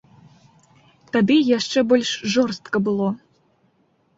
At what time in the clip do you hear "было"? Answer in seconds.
2.89-3.07